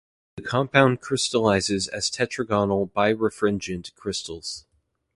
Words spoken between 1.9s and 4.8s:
tetragonal birefringent crystals.